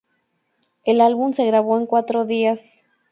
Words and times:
El 0.83 0.99
álbum 0.99 1.31
se 1.31 1.45
grabó 1.45 1.77
en 1.77 1.85
cuatro 1.85 2.25
días. 2.25 2.81